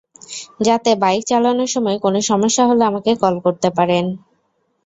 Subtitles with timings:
[0.59, 4.05] যাতে বাইক চালানোর সময় কোন সমস্যা হলে আমাকে কল করতে পারেন।